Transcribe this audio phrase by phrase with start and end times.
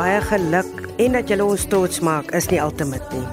[0.00, 3.24] Baie geluk en dat julle ons trots maak is nie altemit nie.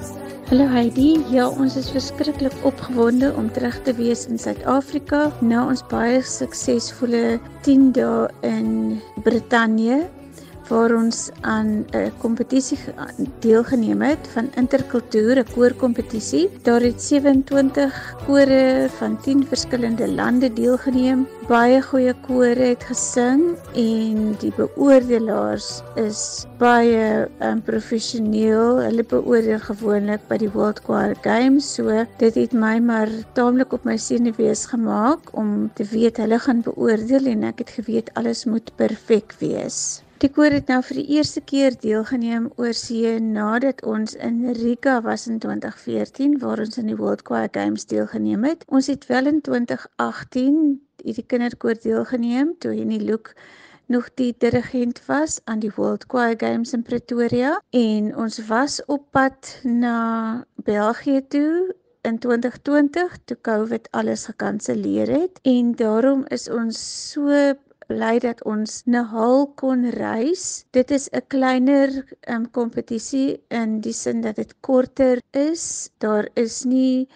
[0.50, 5.80] Hallo Heidi, ja, ons is verskriklik opgewonde om terug te wees in Suid-Afrika na ons
[5.88, 8.68] baie suksesvolle 10 dae in
[9.24, 10.02] Brittanje
[10.68, 12.78] waar ons aan 'n kompetisie
[13.40, 16.50] deelgeneem het van interkultuur, 'n koorkompetisie.
[16.62, 21.26] Daar het 27 kore van 10 verskillende lande deelgeneem.
[21.48, 28.76] Baie goeie kore het gesing en die beoordelaars is baie um, professioneel.
[28.84, 31.74] Hulle beoordeel gewoonlik by die World Choir Games.
[31.74, 36.60] So dit het my maar taamlik op my senuwees gemaak om te weet hulle gaan
[36.60, 40.02] beoordeel en ek het geweet alles moet perfek wees.
[40.18, 44.96] Die koor het nou vir die eerste keer deelgeneem oor see nadat ons in Riga
[45.04, 48.64] was in 2014 waar ons in die World Choir Games deelgeneem het.
[48.66, 50.56] Ons het wel in 2018
[51.04, 53.36] hierdie kinderkoor deelgeneem toe Henny Luke
[53.86, 59.06] nog die dirigent was aan die World Choir Games in Pretoria en ons was op
[59.14, 66.82] pad na België toe in 2020 toe COVID alles gekanselleer het en daarom is ons
[67.14, 67.54] so
[67.88, 70.64] bly dat ons na Hul kon reis.
[70.76, 71.90] Dit is 'n kleiner
[72.28, 75.90] um, kompetisie in die sin dat dit korter is.
[75.98, 77.08] Daar is nie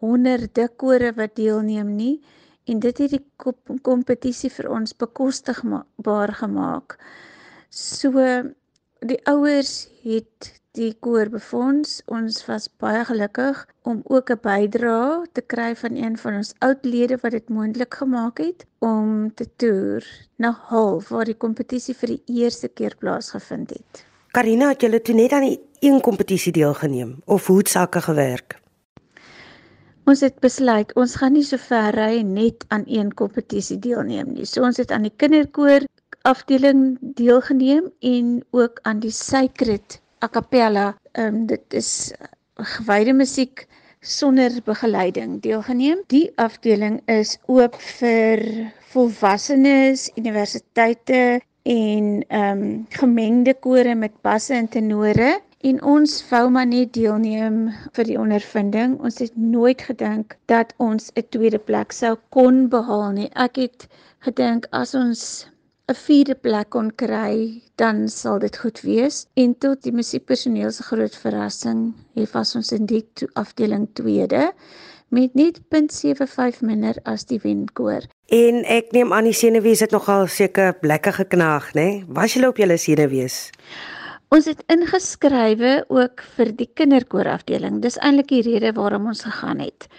[0.00, 2.20] honderde kore wat deelneem nie
[2.64, 3.24] en dit het die
[3.82, 6.96] kompetisie vir ons bekostigbaar gemaak.
[7.70, 8.12] So
[9.00, 11.98] die ouers het die koor befonds.
[12.06, 16.84] Ons was baie gelukkig om ook 'n bydrae te kry van een van ons oud
[16.84, 20.04] lede wat dit moontlik gemaak het om te toer
[20.36, 24.04] na Hull waar die kompetisie vir die eerste keer plaasgevind het.
[24.30, 28.60] Karina, het julle toe net aan die een kompetisie deelgeneem of hoe het sake gewerk?
[30.06, 34.44] Ons het besluit ons gaan nie so ver ry net aan een kompetisie deelneem nie.
[34.44, 35.80] So ons het aan die kinderkoor
[36.22, 40.94] afdeling deelgeneem en ook aan die sacred a cappella.
[41.12, 42.12] Ehm um, dit is
[42.54, 43.66] gewyde musiek
[44.00, 46.02] sonder begeleiding deelgeneem.
[46.06, 48.42] Die afdeling is oop vir
[48.92, 55.40] volwassenes, universiteite en ehm um, gemengde kore met basse en tenore.
[55.60, 57.56] En ons wou maar net deelneem
[57.92, 58.96] vir die ondervinding.
[59.04, 63.28] Ons het nooit gedink dat ons 'n tweede plek sou kon behaal nie.
[63.34, 63.88] Ek het
[64.24, 65.20] gedink as ons
[65.90, 69.24] 'n vierde plek kon kry, dan sal dit goed wees.
[69.34, 71.80] En tot die musiekpersoneel se groot verrassing,
[72.14, 73.02] het was ons in die
[73.34, 74.52] afdeling tweede
[75.10, 78.06] met net 0.75 minder as die wenkoor.
[78.30, 81.80] En ek neem aan die senuwees het nogal seker lekker geknaag, né?
[81.82, 82.04] Nee?
[82.06, 83.50] Was jy op julle senuwees?
[84.30, 87.82] Ons het ingeskrywe ook vir die kinderkoor afdeling.
[87.82, 89.90] Dis eintlik die rede waarom ons gegaan het.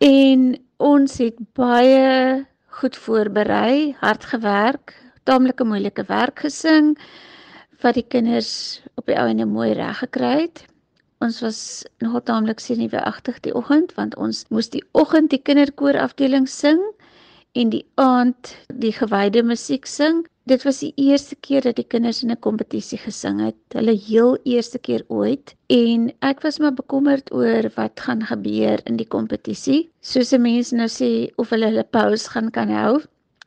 [0.00, 4.92] En ons het baie goed voorberei, hard gewerk,
[5.24, 6.94] taamlike moeilike werk gesing
[7.80, 10.64] wat die kinders op die ou en mooi reg gekry het.
[11.24, 11.60] Ons was
[12.04, 16.82] nogal taamlik senuweeagtig die oggend want ons moes die oggend die kinderkoor afdeling sing
[17.56, 20.24] en die aand die gewyde musiek sing.
[20.46, 23.56] Dit was die eerste keer dat die kinders in 'n kompetisie gesing het.
[23.74, 28.96] Hulle heel eerste keer ooit en ek was maar bekommerd oor wat gaan gebeur in
[28.96, 29.90] die kompetisie.
[30.00, 33.02] Soos se mense nou sê of hulle hulle pause gaan kan hou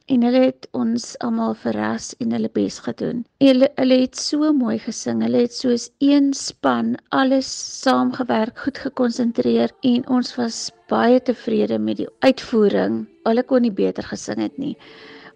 [0.08, 3.24] en hulle het ons almal verras en hulle bes gedoen.
[3.40, 5.22] Hulle hulle het so mooi gesing.
[5.24, 7.48] Hulle het soos een span alles
[7.84, 13.08] saamgewerk, goed gekonsentreer en ons was baie tevrede met die uitvoering.
[13.24, 14.75] Hulle kon nie beter gesing het nie.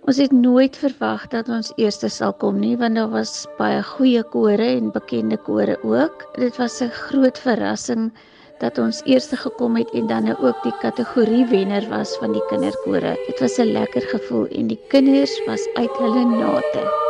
[0.03, 4.23] Ons het nooit verwag dat ons eerste sal kom nie want daar was baie goeie
[4.33, 6.25] kore en bekende kore ook.
[6.35, 8.11] Dit was 'n groot verrassing
[8.59, 12.44] dat ons eerste gekom het en dan nou ook die kategorie wenner was van die
[12.50, 13.15] kinderkore.
[13.27, 17.02] Dit was 'n lekker gevoel en die kinders was uit hulle nate.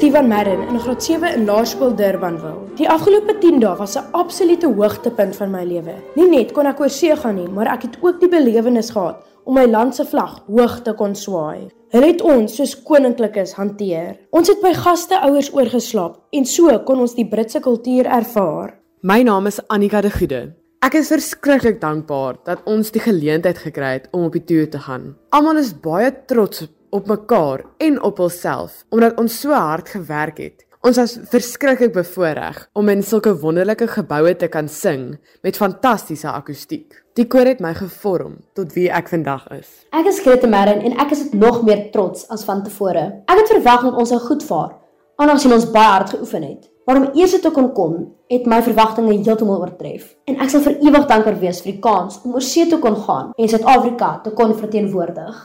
[0.00, 2.70] Steve van Merren in graad 7 in Laerskool Durbanville.
[2.78, 5.94] Die afgelope 10 dae was 'n absolute hoogtepunt van my lewe.
[6.14, 9.16] Nie net kon ek oor see gaan nie, maar ek het ook die belewenis gehad
[9.44, 11.68] om my land se vlag hoog te kon swaai.
[11.90, 14.16] Hulle het ons soos koninklikes hanteer.
[14.30, 18.80] Ons het by gaste ouers oorgeslaap en so kon ons die Britse kultuur ervaar.
[19.02, 20.54] My naam is Annika de Goede.
[20.80, 24.78] Ek is verskriklik dankbaar dat ons die geleentheid gekry het om op die toer te
[24.78, 25.16] gaan.
[25.28, 30.66] Almal is baie trots op mekaar en op hulself omdat ons so hard gewerk het.
[30.80, 36.94] Ons was verskriklik bevoordeel om in sulke wonderlike geboue te kan sing met fantastiese akoestiek.
[37.18, 39.68] Die koor het my gevorm tot wie ek vandag is.
[39.92, 43.04] Ek is Grete Merrin en ek is nog meer trots as van tevore.
[43.28, 44.72] Ek het verwag dat ons sou goed vaar,
[45.20, 46.70] aangesien ons baie hard geoefen het.
[46.88, 48.00] Maar om eers te kon kom,
[48.32, 50.14] het my verwagtinge heeltemal oortref.
[50.24, 52.96] En ek sal vir ewig dankbaar wees vir die kans om oor see te kon
[53.04, 55.36] gaan en Suid-Afrika te kon verteenwoordig.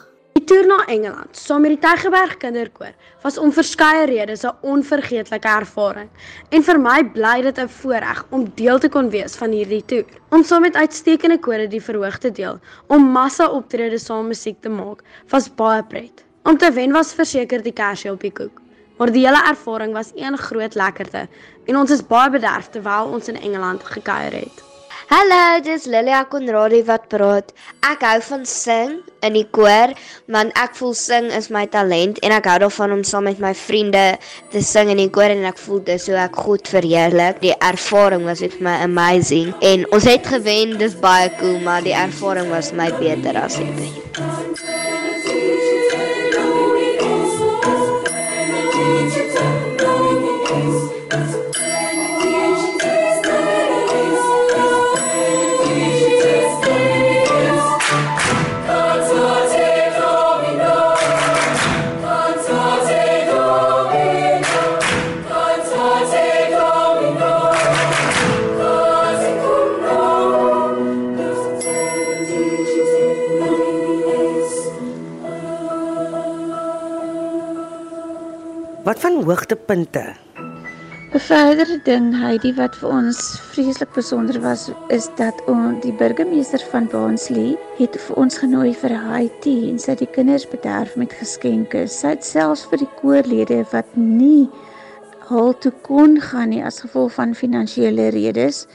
[0.46, 2.92] Toer na Engeland saam met die Tygerberg Kinderkoor
[3.24, 6.10] was om verskeie redes 'n onvergeetlike ervaring.
[6.50, 10.06] En vir my bly dit 'n voorreg om deel te kon wees van hierdie toer.
[10.30, 14.70] Om saam met uitstekende kore die verhoog te deel, om massa optredes saam musiek te
[14.70, 16.24] maak, was baie pret.
[16.44, 18.62] Om te wen was verseker die kersie op die koek.
[18.98, 21.28] Maar die hele ervaring was een groot lekkerte
[21.66, 24.75] en ons is baie bederf terwyl ons in Engeland gekuier het.
[25.06, 27.52] Hallo, dis Lilia Konradi wat praat.
[27.86, 29.94] Ek hou van sing in die koor,
[30.34, 33.52] want ek voel sing is my talent en ek hou daarvan om saam met my
[33.60, 34.18] vriende
[34.50, 37.38] te sing in die koor en ek voel dis hoe ek God verheerlik.
[37.46, 41.94] Die ervaring was vir my amazing en ons het gewen, dis baie cool, maar die
[41.94, 43.86] ervaring was my beter as dit.
[78.86, 80.14] Wat van hoogtepunte?
[81.14, 83.20] 'n Verdere ding, Heidi, wat vir ons
[83.54, 88.94] vreeslik besonder was, is dat ons die burgemeester van Barnsley het vir ons genooi vir
[88.94, 91.88] 'n high tea en sy het die kinders bederf met geskenke.
[91.88, 94.50] Sy het selfs vir die koorlede wat nie
[95.32, 98.68] hul toe kon gaan nie as gevolg van finansiële redes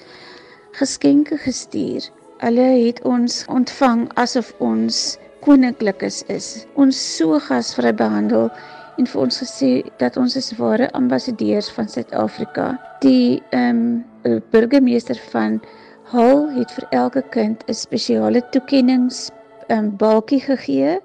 [0.73, 2.03] geskenke gestuur.
[2.43, 6.67] Hulle het ons ontvang asof ons koninklikes is.
[6.75, 8.51] Ons so gasvry behandel
[8.98, 9.70] en vir ons gesê
[10.02, 12.72] dat ons is ware ambassadeurs van Suid-Afrika.
[13.04, 13.84] Die ehm
[14.25, 15.60] um, burgemeester van
[16.10, 19.31] Hull het vir elke kind 'n spesiale toekennings
[19.69, 20.98] ehm um, balkie gegee,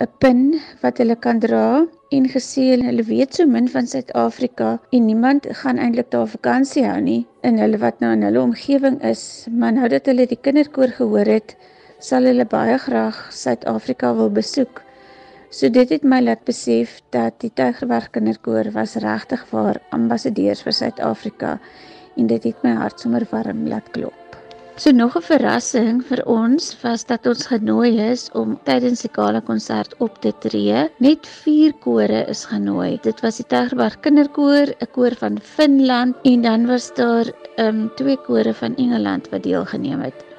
[0.00, 0.40] 'n pin
[0.82, 1.86] wat hulle kan dra
[2.16, 7.00] en gesê hulle weet so min van Suid-Afrika en niemand gaan eintlik daar vakansie hou
[7.00, 10.94] nie in hulle wat nou in hulle omgewing is, maar nou dat hulle die kinderkoor
[10.98, 11.56] gehoor het,
[11.98, 14.85] sal hulle baie graag Suid-Afrika wil besoek.
[15.56, 20.74] So dit het my laat besef dat die Tygerberg Kinderkoor was regtig waar ambassadeurs vir
[20.76, 21.54] Suid-Afrika
[22.20, 24.36] en dit het my hart sommer warm laat klop.
[24.76, 29.40] So nog 'n verrassing vir ons was dat ons genooi is om tydens die gala
[29.40, 30.90] konsert op te tree.
[31.00, 32.98] Net 4 kore is genooi.
[33.02, 37.90] Dit was die Tygerberg Kinderkoor, 'n koor van Finland en dan was daar ehm um,
[37.96, 40.35] twee kore van Engeland wat deelgeneem het.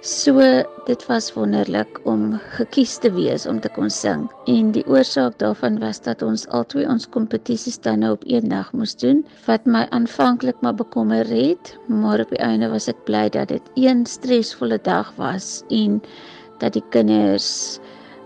[0.00, 0.40] So
[0.86, 4.22] dit was wonderlik om gekies te wees om te kon sing.
[4.48, 8.72] En die oorsaak daarvan was dat ons albei ons kompetisies dan nou op een dag
[8.72, 13.28] moes doen wat my aanvanklik maar bekommer het, maar op die einde was ek bly
[13.28, 16.00] dat dit een stresvolle dag was en
[16.64, 17.76] dat die kinders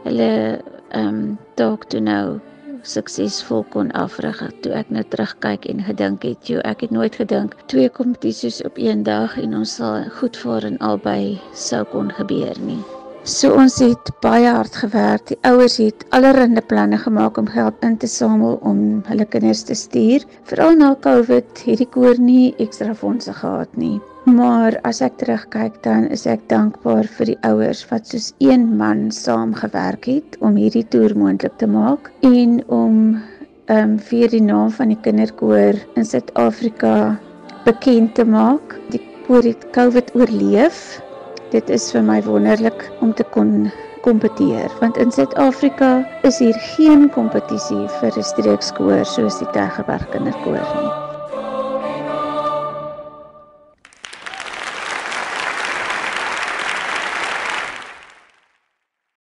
[0.07, 0.63] hulle
[0.95, 2.39] ehm um, dalk toe nou
[2.93, 7.57] suksesvol kon afrig toe ek nou terugkyk en gedink het jy ek het nooit gedink
[7.73, 12.61] twee kompetisies op een dag en ons sal goed vaar in albei sou kon gebeur
[12.69, 12.83] nie
[13.25, 15.31] So ons het baie hard gewerk.
[15.31, 19.73] Die ouers het allerlei planne gemaak om geld in te samel om hulle kinders te
[19.73, 20.27] stuur.
[20.51, 23.97] Veral na Covid het die koor nie ekstra fondse gehad nie.
[24.29, 29.07] Maar as ek terugkyk dan is ek dankbaar vir die ouers wat soos een man
[29.09, 33.01] saamgewerk het om hierdie toer moontlik te maak en om
[33.73, 37.17] ehm um, vir die naam van die kinderkoor in Suid-Afrika
[37.65, 38.77] bekend te maak.
[38.93, 41.01] Die koor het Covid oorleef
[41.55, 43.53] dit is vir my wonderlik om te kon
[44.07, 45.93] kompeteer want in Suid-Afrika
[46.27, 51.04] is hier geen kompetisie vir 'n streekskoor soos die Tygerberg Kinderkoor nie.